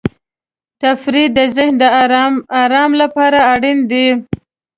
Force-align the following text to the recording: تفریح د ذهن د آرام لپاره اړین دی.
تفریح 0.81 1.27
د 1.37 1.39
ذهن 1.55 1.73
د 1.81 1.83
آرام 2.63 2.91
لپاره 3.01 3.37
اړین 3.53 3.79
دی. 3.91 4.07